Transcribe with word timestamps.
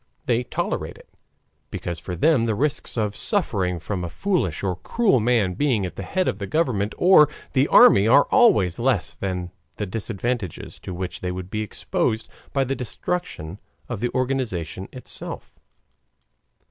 They 0.25 0.41
tolerate 0.45 0.97
it, 0.97 1.07
because 1.69 1.99
for 1.99 2.15
them 2.15 2.47
the 2.47 2.55
risks 2.55 2.97
of 2.97 3.15
suffering 3.15 3.77
from 3.77 4.03
a 4.03 4.09
foolish 4.09 4.63
or 4.63 4.77
cruel 4.77 5.19
man 5.19 5.53
being 5.53 5.85
at 5.85 5.95
the 5.95 6.01
head 6.01 6.27
of 6.27 6.39
the 6.39 6.47
government 6.47 6.95
or 6.97 7.29
the 7.53 7.67
army 7.67 8.07
are 8.07 8.23
always 8.31 8.79
less 8.79 9.13
than 9.13 9.51
the 9.75 9.85
disadvantages 9.85 10.79
to 10.79 10.95
which 10.95 11.21
they 11.21 11.31
would 11.31 11.51
be 11.51 11.61
exposed 11.61 12.27
by 12.51 12.63
the 12.63 12.75
destruction 12.75 13.59
of 13.87 13.99
the 13.99 14.09
organization 14.15 14.89
itself. 14.91 15.53